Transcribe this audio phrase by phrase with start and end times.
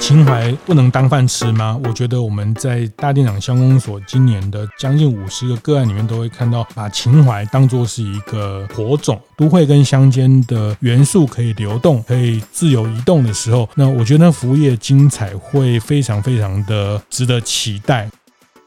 [0.00, 1.78] 情怀不能当饭吃吗？
[1.84, 18.08] 我觉得我们在大店长乡公所今年的将近五十个个案里面，都会看到把情怀当作是一个火种，都会跟乡间的元素可以流动，可以自由移动的时候，那我觉得服务业精彩会非常非常的值得期待。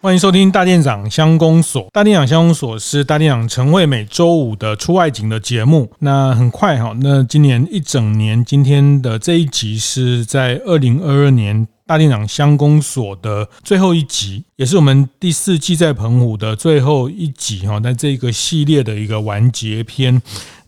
[0.04, 1.88] 欢迎收听大店长乡公所。
[1.94, 5.92] 大店长乡公所是大店长晨会每周五的出外景的节目。
[6.00, 17.80] 那很快哈，那今年一整年，今天的这一集是在二零二二年大店长乡公所的最后一集，也是我们第四季在澎湖的最后一集哈。
[17.84, 20.20] 那这个系列的一个完结篇。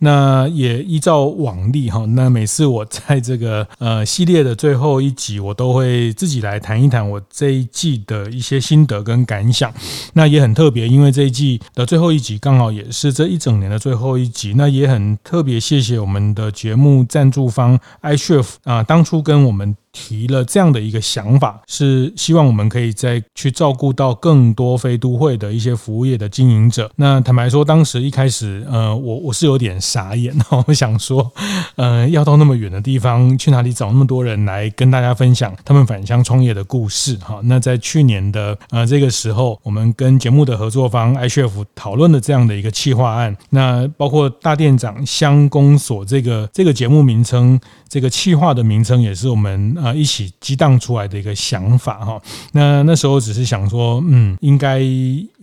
[0.04, 9.74] 那也依照往例哈，那每次我在这个呃系列的最后一集，我都会自己来谈一谈我这一季的一些心得跟感想。
[10.14, 14.54] 那也很特别，因为这一季的最后一集刚好也是这一整年的最后一集。
[14.58, 26.92] 那也很特别，谢谢我们的节目赞助方 iChef 啊，当初跟我们提了这样的一个想法，是希望我们可以再去照顾到更多非都会的一些服务业的经营者。
[26.98, 29.80] 那坦白说，当时一开始呃，我我是有点。
[29.94, 30.34] 傻眼，
[30.66, 31.32] 我想说，
[31.76, 37.18] 呃，要到那么远的地方，去哪里找那么多人来跟大家分享他们返乡创业的故事？
[37.18, 47.60] 哈，那在去年的呃这个时候，我们跟节目的合作方 iChef 讨论了这样的一个企划案，那包括大店长乡公所这个这个节目名称。
[47.90, 52.22] 这个企划的名称也是我们啊一起激荡出来的一个想法哈。
[52.54, 54.80] 那那时候只是想说，嗯，应该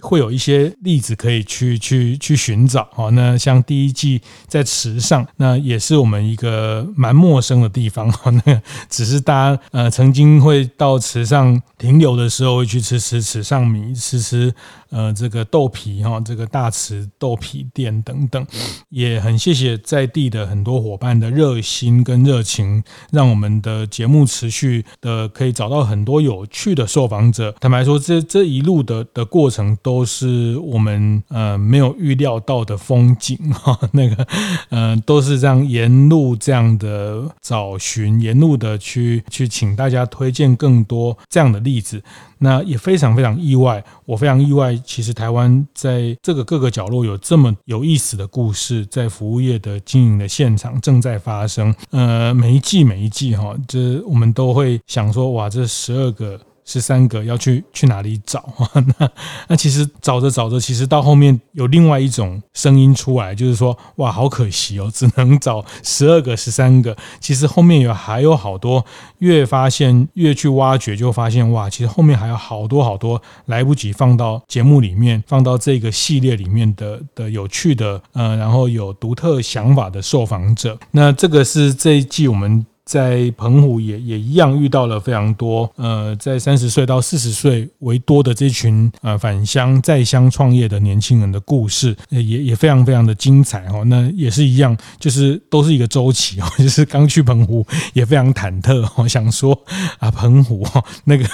[0.01, 3.11] 会有一些例子可以去去去寻找哈。
[3.11, 8.31] 那像第一季在池上，那也是我们一个蛮陌生的地方哈。
[8.45, 14.55] 那只是大家呃曾经会到池上停留的时候，会去吃吃池上米，吃吃。
[14.91, 18.45] 呃，这个豆皮哈，这个大池豆皮店等等，
[18.89, 22.83] 也很谢谢在地的很多伙伴的热心跟热情，
[23.13, 27.53] 让我们的节目持续的可以找到很多有趣的受访者。
[27.59, 34.27] 坦白说，这这一路的的过程都是我们呃没有预料到的风景 哈，那个
[34.69, 42.03] 呃都是这样沿路这样的找寻，沿路的去去请大家推荐更多这样的例子。
[42.41, 44.75] 那也非常非常意外，我非常意外。
[44.85, 51.75] 其实台湾在这个各个角落有这么有意思的故事，在服务业的经营的现场正在发生。
[51.91, 56.41] 呃，每一季每一季哈，这我们都会想说，哇，这十二个。
[56.71, 58.55] 十三个要去去哪里找？
[58.97, 59.11] 那
[59.49, 66.97] 那其实找着找着，其实到后面有另外一种声音出来，就是说，哇，好可惜哦，只能找十二个、十三个。
[67.19, 68.85] 其实后面有还有好多，
[69.19, 80.79] 越发现越去挖掘，就发现哇，其实后面还有好多好多来不及放到节目里面，放到这个系列里面的 的有趣的，呃，然后有独特想法的受访者。
[80.93, 82.65] 那这个是这一季我们。
[82.91, 93.85] 在澎湖也也一样遇到了非常多，呃，在三十岁到四十岁为多的这群呃返乡在乡创业的年轻人的故事，也也非常非常的精彩哈。
[93.85, 99.57] 那也是一样，就是都是一个周期哦，就是刚去澎湖也非常忐忑，我想说
[100.01, 100.67] 啊，澎湖
[101.05, 101.25] 那个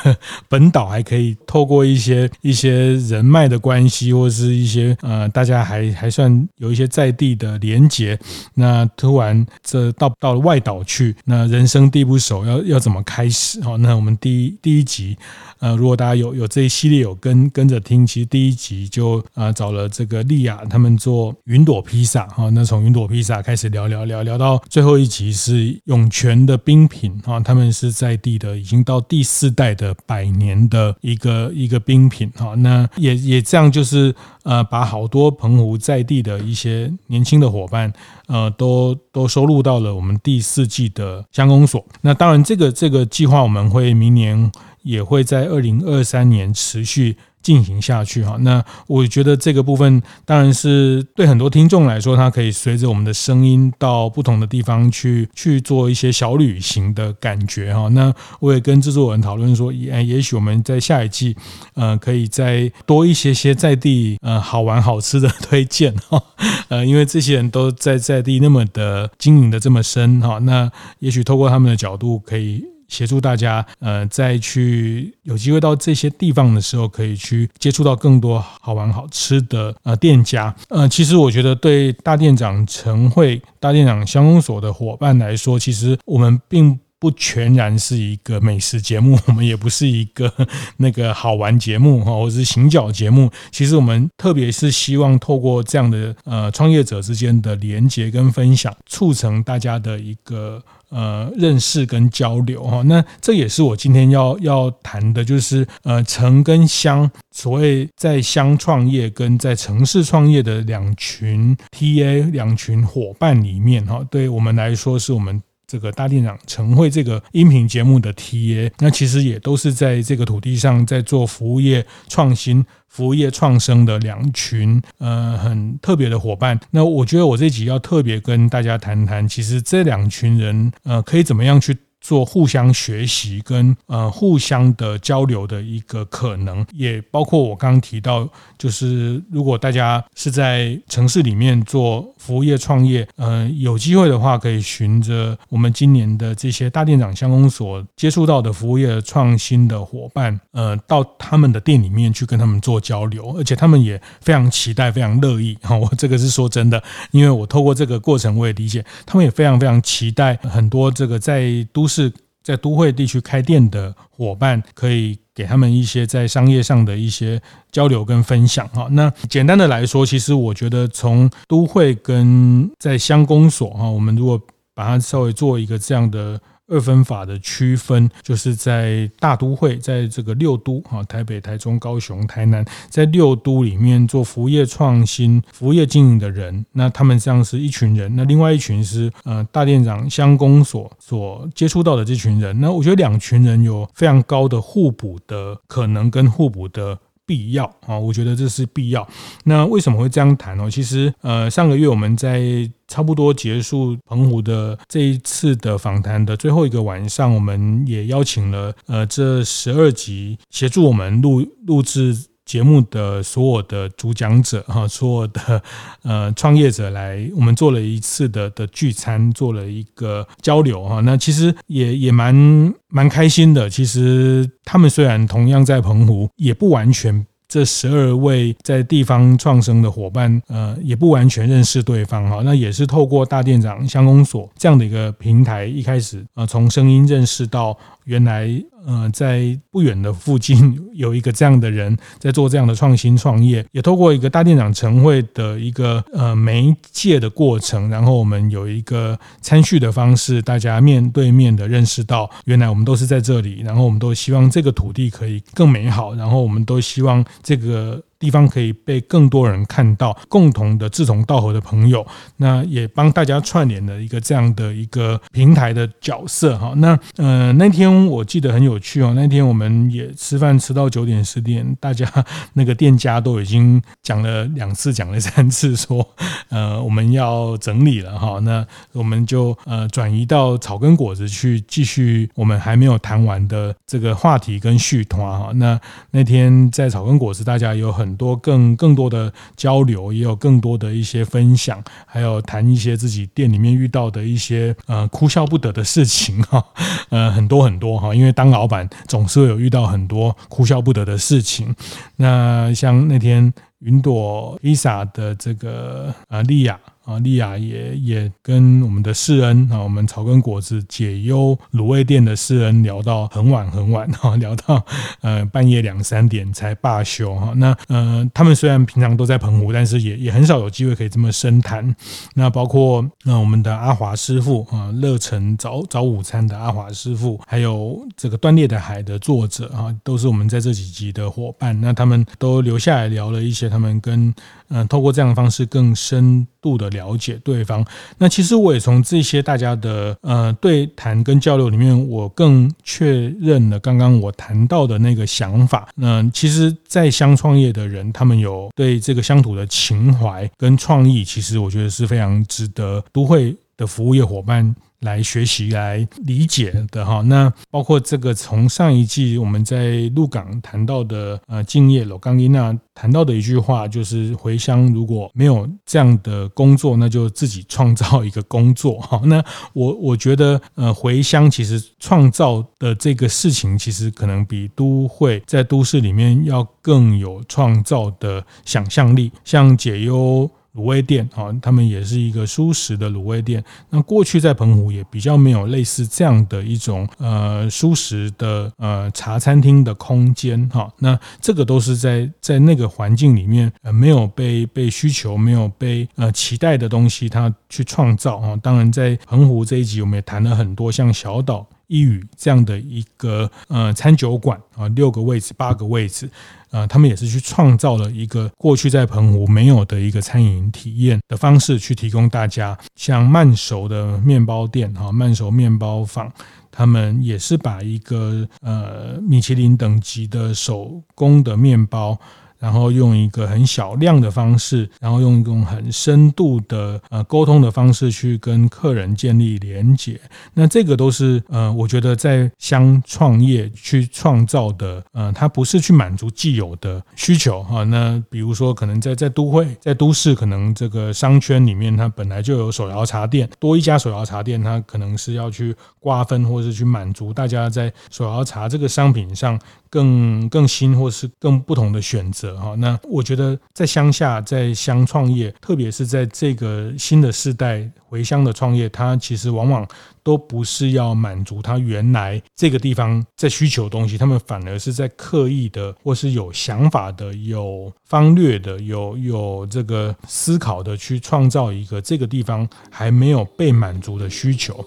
[0.51, 8.19] 本岛还可以透过一些一些人脉的关系，或者是一些呃大家还还算有一些在地的连结，
[8.53, 13.63] 那突然这到到了外岛去，那人生地不熟，要要怎么开始？
[13.63, 15.17] 好，那我们第一第一集，
[15.59, 37.93] 呃，如果大家有有这一系列有跟跟着听，其实第一集就啊找了这个丽亚他们做云朵披萨，哈，那从云朵披萨开始聊聊聊聊到最后一集是涌泉的冰品，哈，他们是在地的，已经到第四代的百年的一个一个冰品，哈，那也也这样就是呃把好多澎湖在地的一些年轻的伙伴，
[38.27, 41.25] 呃，都都收录到了我们第四季的。
[41.33, 44.51] 乡公所，那当然，这个这个计划我们会明年
[44.87, 47.17] 也会在二零二三年持续。
[47.43, 57.87] 进行下去哈，那我觉得这个部分当然是对很多听众来说，它可以随着我们的声音到不同的地方去去做一些小旅行的感觉哈。
[57.91, 61.37] 那我也跟制作人讨论说，也也许我们在下一季，
[61.75, 66.21] 呃，可以再多一些些在地呃好玩好吃的推荐哈，
[66.67, 70.69] 呃，因为这些人都在在地那么的经营的这么深哈，那
[70.99, 72.76] 也许透过他们的角度可以。
[72.89, 80.55] 协助大家，呃，再去有机会到这些地方的时候，可以去接触到更多好玩好吃的呃店家。
[80.69, 90.33] 呃，其实我觉得对大店长晨会、大店长乡公所的伙伴来说，其实我们并不全然是一个美食节目， 我们也不是一个
[90.79, 93.31] 那个好玩节目哈，或者是行脚节目。
[93.51, 102.83] 其实我们特别是希望透过这样的呃创业者之间的连接跟分享，促成大家的一个呃认识跟交流哈。
[102.83, 115.43] 那这也是我今天要要谈的，就是呃城跟乡，所谓在乡创业跟在城市创业的两群 TA 两群伙伴里面哈，对我们来说是我们。
[115.67, 126.59] 这个大店长陈慧这个音频节目的 TA，那其实也都是在这个土地上在做服务业创新、服务业创生的两群呃很特别的伙伴。
[126.71, 131.77] 那我觉得我这集要特别跟大家谈谈，其实这两群人呃可以怎么样去。
[132.07, 155.59] 做互相学习跟呃互相的交流的一个可能，也包括我刚刚提到，就是如果大家是在城市里面做服务业创业，呃，有机会的话，可以循着我们今年的这些大店长乡公所接触到的服务业创新的伙伴，呃，到他们的店里面去跟他们做交流，而且他们也非常期待、非常乐意。
[155.61, 156.81] 哈， 我这个是说真的，
[157.11, 161.96] 因为我透过这个过程，我也理解他们也非常非常期待很多这个在都市。
[161.97, 162.13] 是
[162.43, 167.41] 在都会地区开店的伙伴，可以给他们一些在商业上的一些
[167.73, 168.87] 交流跟分享哈。
[168.91, 174.41] 那简单的来说，其实我觉得从都会跟在乡公所哈，我们如果
[174.75, 176.41] 把它稍微做一个这样的。
[176.69, 188.15] 二分法的区分，就是在大都会，在这个六都啊，台北、台中、高雄、台南，在六都里面做服务业创新、服务业经营的人，那他们这样是一群人。
[188.17, 192.61] 那另外一群是呃大店长乡公所所接触到的这群人。
[192.61, 199.07] 那我觉得两群人有非常高的互补的可能跟互补的必要啊，我觉得这是必要。
[199.45, 200.71] 那为什么会这样谈呢？
[200.71, 202.71] 其实呃上个月我们在。
[202.89, 215.63] 差不多结束澎湖的这一次的访谈的最后一个晚上，我们也邀请了呃这十二集协助我们录录制节目的所有的主讲者哈，所有的
[216.03, 221.01] 呃创业者来，我们做了一次的的聚餐，做了一个交流哈。
[221.01, 223.69] 那其实也也蛮蛮开心的。
[223.69, 227.27] 其实他们虽然同样在澎湖，也不完全。
[227.49, 232.43] 这十二位在地方创生的伙伴，呃，也不完全认识对方哈。
[232.45, 238.49] 那也是透过大店长乡公所这样的一个平台，一开始呃，从声音认识到原来。
[238.87, 258.01] 呃，在不远的附近有一个这样的人在做这样的创新创业，也透过一个大店长晨会的一个呃媒介的过程，然后我们有一个参叙的方式，大家面对面的认识到，原来我们都是在这里，然后我们都希望这个土地可以更美好，然后我们都希望这个。
[258.19, 262.07] 地方可以被更多人看到，共同的志同道合的朋友，
[262.39, 266.73] 那也帮大家串联了一个这样的一个平台的角色哈。
[266.77, 272.11] 那呃那天我记得很有趣哦，那天我们也吃饭吃到九点十点，大家
[272.55, 276.07] 那个店家都已经讲了两次，讲了三次，说
[276.49, 278.39] 呃我们要整理了哈。
[278.41, 285.51] 那我们就呃转移到草根果子去继续我们还没有谈完的这个话题跟续团哈。
[285.55, 285.79] 那
[286.11, 296.65] 那天在草根果子，大家有很很多更更多的交流，也有更多的一些分享，还有谈一些自己店里面遇到的一些呃哭笑不得的事情 哈，
[297.11, 301.75] 呃很多很多哈，因为当老板总是会有遇到很多哭笑不得的事情。
[302.17, 306.79] 那像那天云朵伊莎的这个啊莉亚。
[307.07, 314.85] 啊，莉亚也也跟我们的世恩啊，我们草根果子解忧卤味店的世恩聊到很晚很晚哈，聊到
[315.21, 317.53] 呃半夜两三点才罢休哈。
[317.57, 321.95] 那呃，他们虽然平常都在澎湖，但是也也很少有机会可以这么深谈。
[322.35, 331.81] 那包括那我们的阿华师傅啊，乐城早早午餐的阿华师傅，还有这个断裂的海的作者啊，都是我们在这几集的伙伴。
[331.81, 334.35] 那他们都留下来聊了一些他们跟
[334.71, 336.87] 嗯、透过这样的方式更深度的。
[336.97, 337.85] 了解对方，
[338.17, 345.89] 那其实我也从这些大家的呃对谈跟交流里面，我更确认了刚刚我谈到的那个想法。
[345.97, 357.21] 那其实，在乡创业的人，他们有对这个乡土的情怀跟创意，其实我觉得是非常值得都会的服务业伙伴来学习、来理解的哈。
[357.23, 369.21] 那包括这个从上一季我们在鹿港谈到的呃，敬业罗冈伊娜谈到的一句话，就是回乡如果没有这样的工作，那就自己创造一个工作哈。
[369.25, 380.51] 那我我觉得呃，回乡其实创造的这个事情，其实可能比都会在都市里面要更有创造的想象力，像解忧。
[380.77, 383.65] 卤味店啊，他们也是一个蔬食的卤味店。
[383.91, 390.93] 那过去在澎湖也比较没有类似这样的一种呃蔬食的呃茶餐厅的空间哈。
[390.99, 398.57] 那这个都是在在那个环境里面呃没有被被需求、没有被呃期待的东西，它去创造啊。
[398.63, 406.31] 当然，在澎湖这一集我们也谈了很多，像小岛一屿这样的一个呃餐酒馆啊，六个位置、八个位置。
[406.73, 412.77] 啊，他们也是去创造了一个过去在澎湖没有的一个餐饮体验的方式，去提供大家。
[412.97, 416.31] 像慢熟的面包店，哈，慢熟面包坊，
[416.71, 422.19] 他们也是把一个呃米其林等级的手工的面包。
[422.67, 430.21] 然后用一个很小量的方式，然后用一种很深度的呃沟通的方式去跟客人建立连接。
[430.53, 437.85] 那这个都是呃，我觉得在乡创业去创造的，呃，它不是去满足既有的需求哈。
[437.85, 449.57] 那比如说，可能在在都会，在都市，可能这个商圈里面，它本来就有手摇茶店，多一家手摇茶店，它可能是要去瓜分，或是去满足大家在手摇茶这个商品上。
[449.91, 459.87] 更更新或是更不同的选择哈，那我觉得在乡下在乡创业，特别是在这个新的世代回乡的创业，它其实往往
[460.23, 474.85] 都不是要满足他原来这个地方在需求的东西，他们反而是在刻意的或是有想法的、有方略的、有有这个思考的去创造一个这个地方还没有被满足的需求。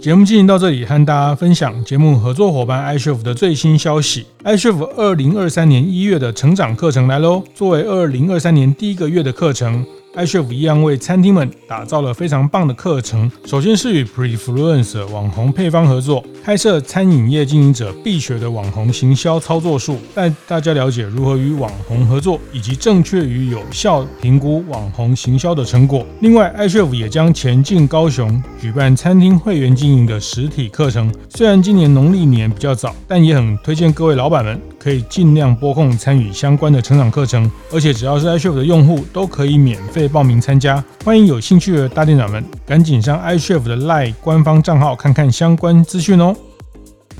[0.00, 4.24] 节目进行到这里，和大家分享节目合作伙伴 iCHEF 的最新消息。
[4.44, 7.42] iCHEF 二零二三年一月的成长课程来喽！
[7.54, 9.84] 作为二零二三年第一个月的课程。
[10.16, 13.30] iCHEF 一样为餐厅们打造了非常棒的课程。
[13.44, 26.04] 首先是与 Prefluence 网红配方合作，开设餐饮业经营者必学的网红行销操作术，带大家了解如何与网红合作，以及正确与有效评估网红行销的成果。
[26.20, 31.12] 另外，iCHEF 也将前进高雄举办餐厅会员经营的实体课程。
[31.28, 40.08] 虽然今年农历年比较早，但也很推荐各位老板们可以尽量拨空参与相关的成长课程，而且只要是 iCHEF 的用户都可以免费。
[40.08, 46.34] 报名参加，欢迎有兴趣的大店长们赶紧上 iCHEF 的 LINE 官方账号看看相关资讯哦。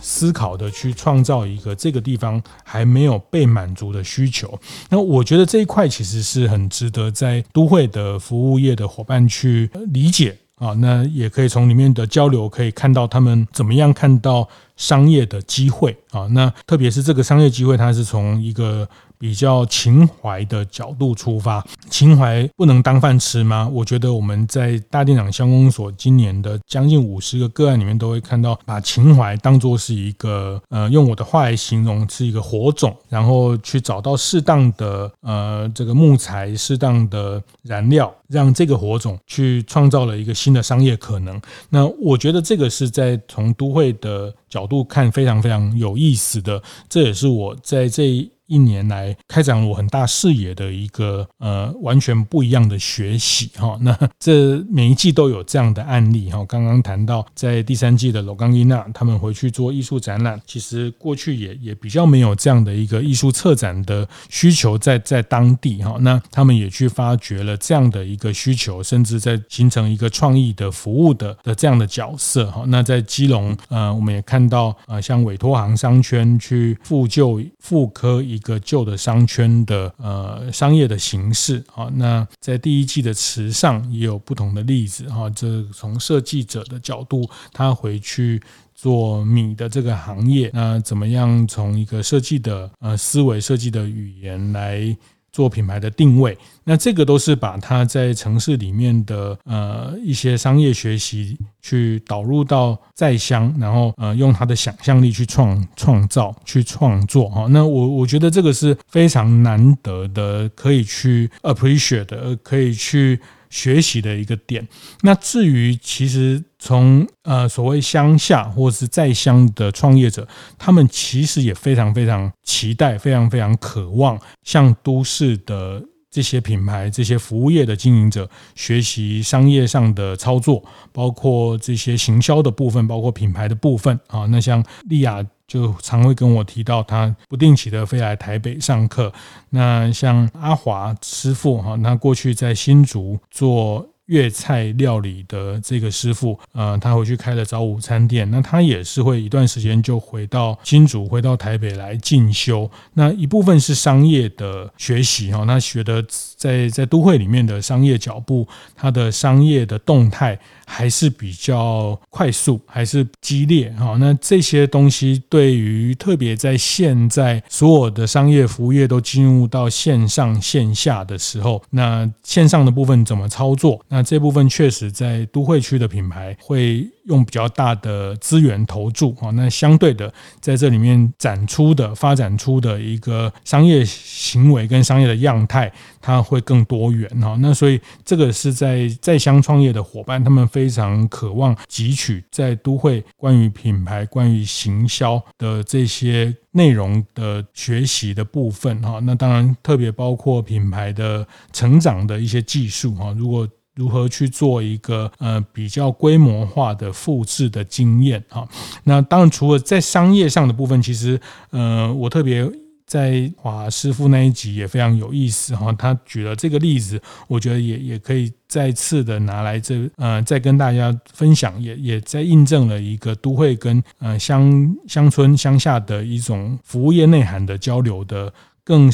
[0.01, 10.73] 思考的去创造一个这个地方还没有被满足的需求，那我觉得这一块其实是很值得在都会的服务业的伙伴去理解啊。
[10.79, 14.49] 那也可以从里面的交流可以看到他们怎么样看到
[14.81, 16.27] 商业的机会啊。
[16.33, 18.89] 那特别是这个商业机会，它是从一个。
[19.21, 23.69] 比较情怀的角度出发，情怀不能当饭吃吗？
[23.71, 41.39] 我觉得我们在大店长乡公所今年的将近五十个个案里面，都会看到把情怀当作是一个呃，用我的话来形容是一个火种，然后去找到适当的呃这个木材、适当的燃料，让这个火种去创造了一个新的商业可能。
[41.69, 48.61] 那我觉得这个是在从都会的角度看非常非常有意思的，这也是我在这一。
[48.61, 56.45] 年来开展我很大视野的一个呃完全不一样的学习哈， 那这每一季都有这样的案例哈。
[56.45, 65.97] 刚刚谈到在第三季的罗冈伊娜，他们回去做艺术展览，其实过去也也比较没有这样的一个艺术策展的需求在在当地哈。
[66.01, 72.65] 那他们也去发掘了这样的一个需求，甚至在形成一个创意的服务的的这样的角色哈。
[72.67, 78.39] 那在基隆呃，我们也看到呃，像委托行商圈去复旧复刻一。
[78.41, 85.29] 一个旧的商圈的呃商业的形式啊，那在第一季的池上也有不同的例子哈。
[85.29, 88.41] 这从设计者的角度，他回去
[88.75, 94.97] 做米的这个行业，那怎么样从一个设计的呃思维、设计的语言来
[95.33, 107.47] 做品牌的定位，那这个都是把他在城市里面的呃一些商业学习去导入到在乡，然后呃用他的想象力去创创造、去创作哈。
[107.51, 113.21] 那我我觉得这个是非常难得的，可以去 appreciate 的，可以去。
[113.51, 114.67] 学习的一个点。
[115.03, 120.27] 那至于其实从呃所谓乡下或是在乡的创业者，
[120.57, 134.27] 他们其实也非常非常期待，非常非常渴望像都市的这些品牌、这些服务业的经营者学习商业上的操作，包括这些行销的部分，包括品牌的部分啊。
[134.27, 139.13] 那像丽雅就常会跟我提到，她不定期的飞来台北上课。
[139.51, 143.90] 那像阿华师傅哈，那过去在新竹做。
[144.11, 152.69] 粤菜料理的这个师傅，呃，他回去开了早午餐店，那他也是会一段时间就回到新竹，回到台北来进修。
[152.95, 156.05] 那一部分是商业的学习哈，那学的
[156.37, 160.37] 在在都会里面的商业脚步，他的商业的动态
[160.67, 163.97] 还是比较快速，还是激烈哈。
[164.01, 173.81] 那这些东西对于特别在现在所有的商业服务业都进入到线上线下的时候，那线上的部分怎么操作？
[173.89, 187.37] 那这部分确实在都会区的品牌会用比较大的资源投注啊，那相对的在这里面展出的、发展出的一个商业行为跟商业的样态，它会更多元哈。
[187.41, 199.01] 那所以这个是在在乡创业的伙伴，他们非常渴望汲取在都会关于品牌、关于行销的这些内容的学习的部分哈。
[199.03, 203.15] 那当然特别包括品牌的成长的一些技术哈。
[203.17, 203.49] 如果
[203.81, 208.47] 如何去做一个呃比较规模化的复制的经验哈？
[208.85, 211.19] 那当然除了在商业上的部分，其实
[211.49, 212.47] 呃我特别
[212.85, 215.73] 在华师傅那一集也非常有意思哈。
[215.73, 228.31] 他举了这个例子，我觉得也也可以再次的拿来这呃再跟大家分享，也也在印证了一个都会跟呃乡乡村乡下的一种服务业内涵的交流的。
[228.65, 228.91] 更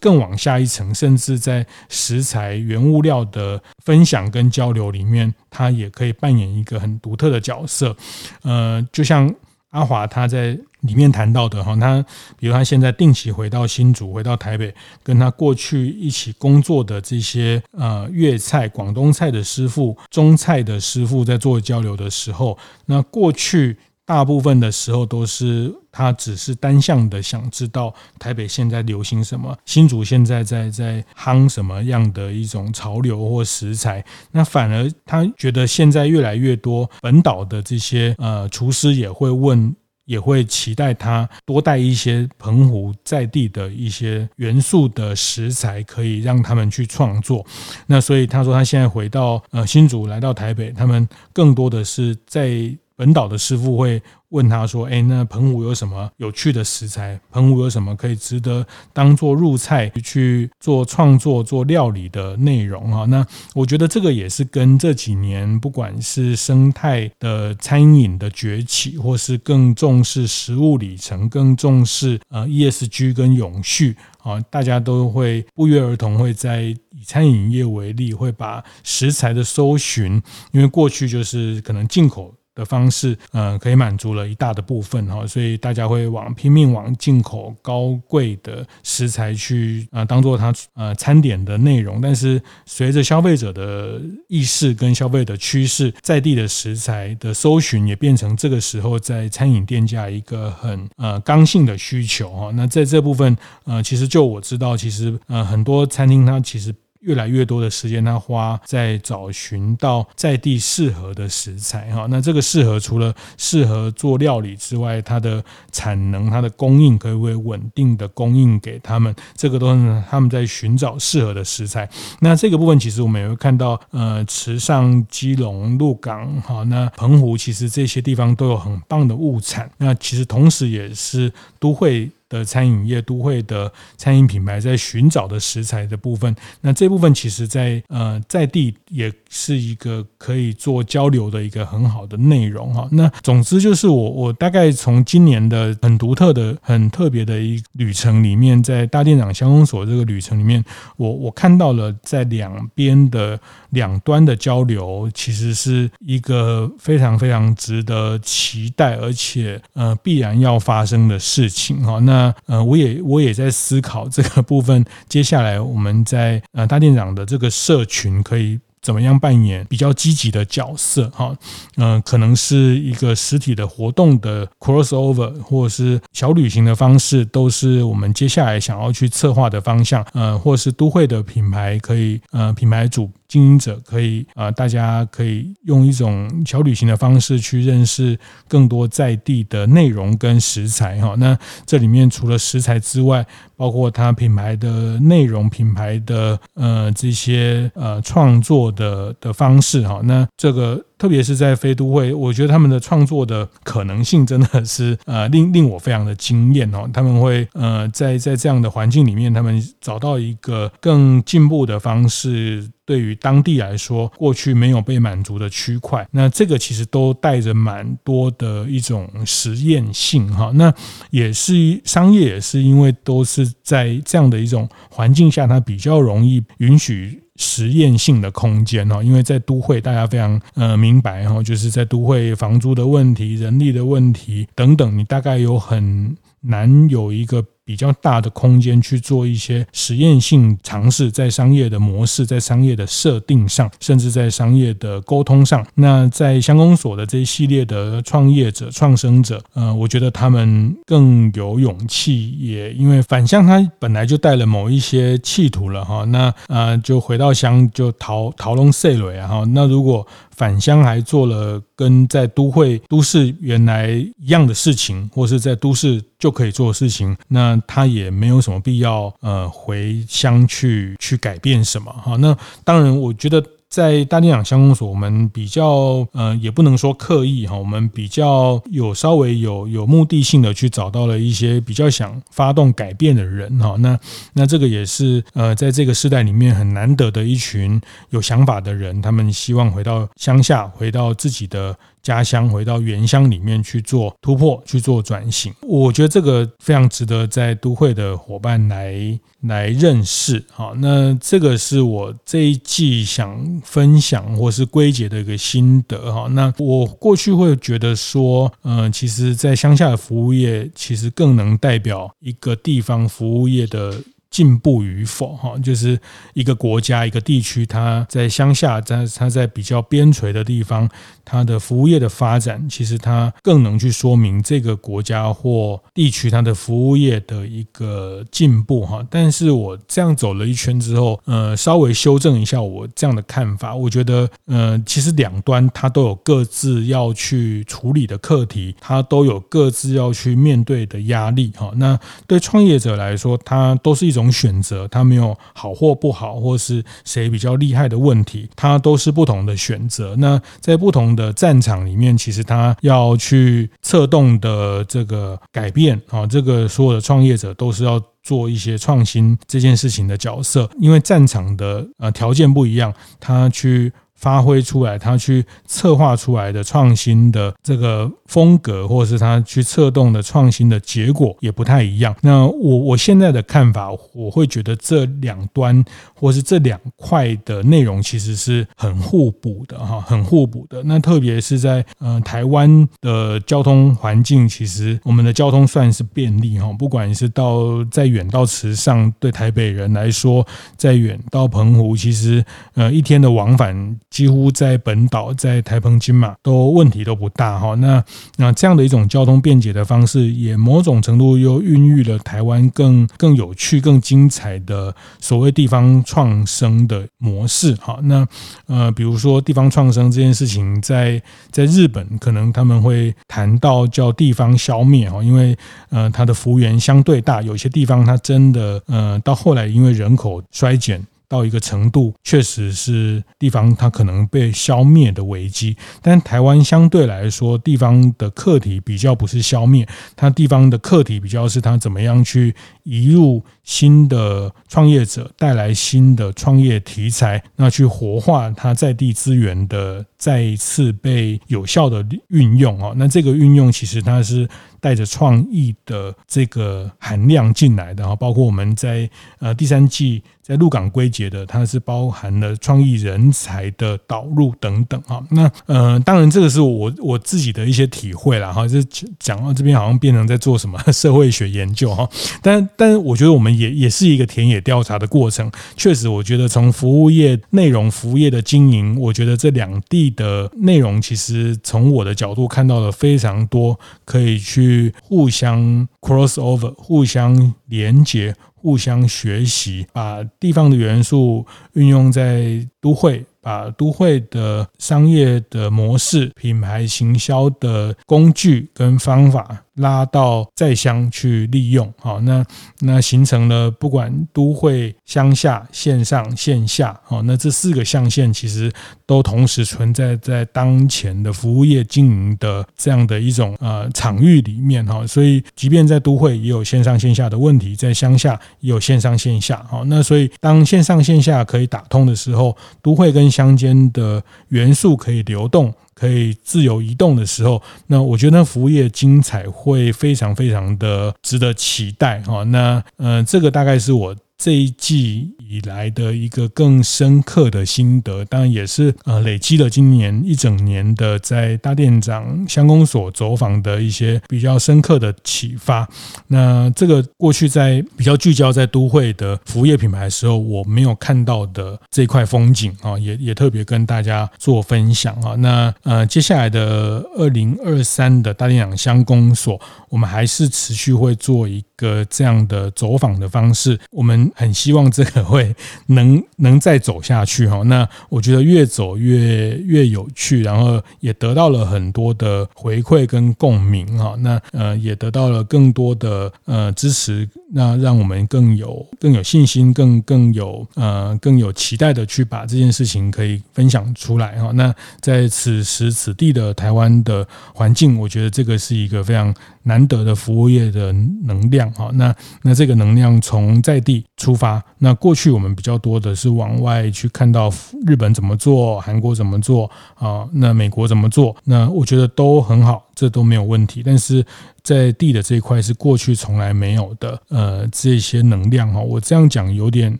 [0.00, 7.96] 更往下一层，甚至在食材原物料的分享跟交流里面，它也可以扮演一个很独特的角色。
[8.42, 9.34] 呃，就像
[9.70, 12.04] 阿华他在里面谈到的哈，他
[12.38, 22.56] 比如他现在定期回到新竹，回到台北，跟他过去一起工作的这些呃粤菜、广东菜的师傅、中菜的师傅在做交流的时候，
[22.86, 23.76] 那过去。
[24.08, 47.44] 大部分的时候都是他只是单向的想知道台北现在流行什么，新竹现在在在夯什么样的一种潮流或食材，那反而他觉得现在越来越多本岛的这些呃厨师也会问，也会期待他多带一些澎湖在地的一些元素的食材，可以让他们去创作。
[47.86, 52.74] 那所以他说他现在回到呃新竹来到台北，他们更多的是在。
[52.98, 57.18] 本岛的师傅会问他说：“哎，那澎湖有什么有趣的食材？
[57.30, 82.34] 澎湖有什么可以值得当做入菜去做创作、做料理的内容？”哈，那我觉得这个也是跟这几年不管是生态的餐饮的崛起，或是更重视食物里程、更重视呃 ESG 跟永续啊，大家都会不约而同会在以餐饮业为例，会把食材的搜寻，因为过去就是可能进口。
[82.58, 92.00] 的方式，呃，可以满足了一大的部分哈，所以大家会往拼命往进口高贵的食材去，呃，当做它呃餐点的内容。
[92.00, 102.50] 但是随着消费者的意识跟消费的趋势，在地的食材的搜寻也变成这个时候在餐饮店家一个很呃刚性的需求哈。
[102.56, 106.74] 那在这部分，呃，其实就我知道，其实呃很多餐厅它其实。
[107.00, 112.06] 越来越多的时间，他花在找寻到在地适合的食材哈。
[112.10, 119.14] 那这个适合除了适合做料理之外，它的产能、它的供应可不可以稳定的供应给他们？
[119.36, 121.88] 这个都是他们在寻找适合的食材。
[122.20, 129.70] 那这个部分其实我们也会看到，呃，池上、基隆、鹿港哈，那澎湖其实这些地方都有很棒的物产。
[129.78, 132.10] 那其实同时也是都会。
[132.28, 142.88] 的餐饮业都会的餐饮品牌在寻找的食材的部分，那这部分其实在呃在地也是一个可以做交流的一个很好的内容哈。
[142.92, 150.64] 那总之就是我我大概从今年的很独特的、很特别的一旅程里面，在大店长乡公所这个旅程里面，
[150.96, 153.38] 我我看到了在两边的
[153.70, 161.98] 两端的交流，其实是一个非常非常值得期待，而且呃必然要发生的事情哈。
[162.00, 164.84] 那那呃，我也我也在思考这个部分。
[165.08, 171.08] 接下来我们在呃大店长的这个社群可以怎么样扮演比较积极的角色？
[171.10, 171.36] 哈，
[171.76, 180.04] 嗯，可能是一个实体的活动的 crossover，或者是小旅行的方式，都是我们接下来想要去策划的方向。
[180.12, 191.14] 呃，或是都会的品牌可以呃品牌主经营者可以啊，大家可以用一种小旅行的方式去认识更多在地的内容跟食材哈。
[191.18, 200.00] 那这里面除了食材之外，包括它品牌的内容、品牌的呃这些呃创作的的方式哈。
[200.02, 200.84] 那这个。
[200.98, 206.90] 特别是在非都会，我觉得他们的创作的可能性真的是呃令令我非常的惊艳哦。
[206.92, 220.50] 他们会呃在在这样的环境里面，他们找到一个更进步的方式，对于当地来说过去没有被满足的区块，那这个其实都带着蛮多的一种实验性哈。
[220.54, 220.74] 那
[221.10, 227.22] 也是商业，也是因为都是在这样的一种环境下，它比较容易允许。
[227.38, 237.42] 实验性的空间哈，因为在都会，大家非常呃明白哈，就是在都会房租的问题、人力的问题等等，你大概有很难有一个。
[237.68, 260.06] 比较大的空间去做一些实验性尝试，在商业的模式、在商业的设定上，甚至在商业的沟通上，那在乡公所的这一系列的创业者、创生者，呃，我觉得他们更有勇气，也因为返乡，他本来就带了某一些企图了哈，那呃，就回到乡就逃逃龙碎蕊啊哈，那如果。
[260.38, 272.16] 返乡还做了跟在都会都市原来一样的事情，或是在都市就可以做的事情，那他也没有什么必要呃回乡去去改变什么哈。
[272.16, 273.44] 那当然，我觉得。
[273.70, 283.76] 在大店长乡公所，我们比较呃，也不能说刻意哈，我们比较有稍微有有目的性的去找到了一些比较想发动改变的人哈。
[283.80, 284.00] 那
[284.32, 291.76] 那这个也是呃，在这个时代里面很难得的一群有想法的人，他们希望回到乡下，回到自己的。
[292.02, 300.44] 家乡回到原乡里面去做突破，去做转型，我觉得这个非常值得在都会的伙伴来来认识。
[300.52, 306.12] 好，那这个是我这一季想分享或是归结的一个心得。
[306.12, 313.94] 哈，那我过去会觉得说，嗯，其实，在乡下的服务业，其实更能代表一个地方服务业的。
[314.30, 315.98] 进步与否，哈，就是
[316.34, 320.88] 一个国家、一个地区，它在乡下，在它在比较边陲的地方，
[321.24, 329.04] 它的服务业的发展，其实它更能去说明这个国家或地区它的服务业的一个进步，哈。
[329.10, 341.72] 但是我这样走了一圈之后，呃，稍微修正一下我这样的看法，我觉得，呃，其实两端它都有各自要去处理的课题，它都有各自要去面对的压力，哈。
[341.76, 344.17] 那对创业者来说，它都是一种。
[344.18, 350.14] 种选择，它没有好或不好，或是谁比较厉害的问题，它都是不同的选择。
[350.16, 363.92] 那在不同的战场里面，其实它要去策动的这个改变啊，这个所有的创业者都是要做一些创新这件事情的角色，因为战场的呃条件不一样，他去。
[364.18, 372.14] 发挥出来，他去策划出来的创新的这个风格，或是他去策动的创新的结果也不太一样。
[372.20, 380.82] 那我我现在的看法，我会觉得这两端或是这两块的内容其实是很互补的哈，很互补的。
[380.82, 390.44] 那特别是在呃台湾的交通环境，其实我们的交通算是便利哈，不管是到再远到池上，对台北人来说，
[390.76, 393.96] 再远到澎湖，其实呃一天的往返。
[394.10, 397.74] 几乎在本岛、在台澎金马都问题都不大哈。
[397.74, 398.02] 那
[398.36, 407.98] 那这样的一种交通便捷的方式，也某种程度又孕育了台湾更更有趣、更精彩的所谓地方创生的模式哈。
[408.02, 408.26] 那
[408.66, 415.56] 呃，比如说地方创生这件事情，在在日本可能他们会谈到叫地方消灭哈，因为
[415.90, 421.06] 呃它的幅员相对大，有些地方它真的呃到后来因为人口衰减。
[421.28, 425.76] 到一个程度，确实是地方它可能被消灭的危机。
[426.00, 429.86] 但台湾相对来说，地方的课题比较不是消灭，
[430.16, 442.94] 它地方的课题比较是它怎么样去移入新的创业者，带来新的创业题材，那去活化它在地资源的再一次被有效的运用哦。
[442.96, 444.48] 那这个运用其实它是
[444.80, 450.22] 带着创意的这个含量进来的哈，包括我们在呃第三季。
[450.48, 455.22] 在鹿港归结的，它是包含了创意人才的导入等等哈。
[455.30, 458.66] 那呃，当然这个是我我自己的一些体会啦哈。
[458.66, 458.82] 就
[459.18, 462.08] 讲到这边好像变成在做什么 社会学研究哈。
[462.40, 465.50] 但但我觉得我们也也是一个田野调查的过程。
[465.76, 483.24] 确实，我觉得从服务业内容、服务业的经营，我觉得这两地的内容，其实从我的角度看到了非常多可以去互相 cross over、互相连接、互相学习，把地方的元素运用在都会。
[483.40, 492.44] 把都会的商业的模式、品牌行销的工具跟方法，拉到在乡去利用，好，那
[492.80, 498.70] 那形成了不管都会、乡下、线上、线下，好，那这四个象限其实
[499.06, 515.72] 都同时存在在当前的服务业经营的这样的一种呃场域里面，哈，所以即便在都会也有线上线下的问题，在乡下也有线上线下，好，那所以当线上线下可以打通的时候，都会跟乡间的元素可以流动。
[515.98, 522.44] 可以自由移动的时候，那我觉得服务业精彩会非常非常的值得期待哈。
[522.44, 524.14] 那嗯，这个大概是我。
[524.38, 535.88] 这一季以来的一个更深刻的心得，当然也是呃累积了今年一整年的在大店长乡公所走访的一些比较深刻的启发。
[536.28, 545.34] 那这个过去在比较聚焦在都会的服务业品牌的时候，我没有看到的这块风景啊，也也特别跟大家做分享啊。
[545.34, 554.27] 那呃接下来的二零二三的大店长乡公所，我们还是持续会做一个这样的走访的方式，我们。
[554.34, 555.54] 很希望这个会
[555.86, 574.50] 能 能再走下去哈，那我觉得越走越越有趣，然后也得到了很多的回馈跟共鸣哈，那呃也得到了更多的呃支持，那让我们更有更有信心，更更有呃更有期待的去把这件事情可以分享出来哈。
[574.54, 579.34] 那在此时此地的台湾的环境，我觉得这个是一个非常。
[579.68, 580.92] 难得的服务业的
[581.24, 587.52] 能量哈，那那这个能量从在地出发，那过去我们比较多的是往外去看到
[587.86, 593.82] 日本怎么做，韩国怎么做啊，那美国怎么做，那我觉得都很好，这都没有问题。
[593.84, 594.24] 但是
[594.62, 599.96] 在地的这一块是过去从来没有的，呃，这些能量哈，我这样讲有点。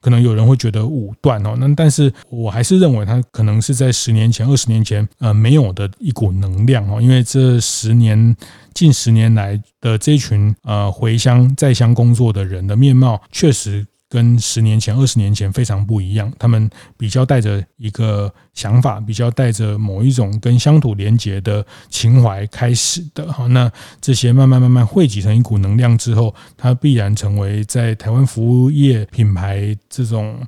[0.00, 8.36] 可能有人会觉得武断哦，那但是我还是认为他可能是在十年前、二十年前呃没有的一股能量哦，因为这十年
[8.74, 13.86] 近十年来的这群呃回乡在乡工作的人的面貌确实。
[14.08, 23.46] 跟十年前、二十年前非常不一样，他们比较带着一个想法，比较带着某一种跟乡土连结的情怀开始的哈。
[23.48, 30.40] 那这些慢慢慢慢汇集成一股能量之后，它必然成为在台湾服务业品牌这种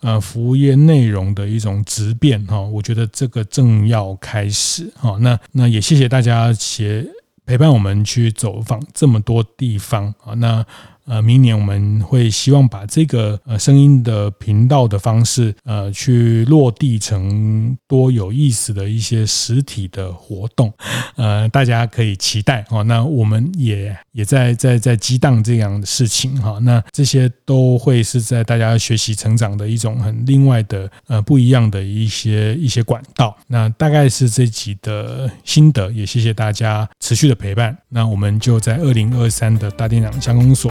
[0.00, 2.60] 呃服务业内容的一种质变哈。
[2.60, 5.18] 我觉得这个正要开始哈。
[5.20, 7.04] 那那也谢谢大家写
[7.44, 10.34] 陪伴我们去走访这么多地方啊。
[10.34, 10.64] 那。
[11.08, 20.72] 呃，明年我们会希望把这个呃声音的频道的方式，呃，去落地成多有意思的一些实体的活动，
[21.16, 22.84] 呃，大家可以期待哦。
[22.84, 26.58] 那我们也也在在在激荡这样的事情哈。
[26.60, 33.34] 那这些都会是在大家学习成长的一种很另外的呃不一样的一些一些管道。
[33.46, 37.74] 那大概是这集的心得，也谢谢大家持续的陪伴。
[37.88, 40.70] 那我们就在二零二三的大店长乡公所。